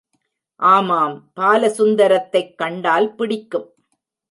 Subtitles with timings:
[0.55, 3.73] ஆமாம், பாலசுந்தரத்தைக் கண்டால் பிடிக்கும்.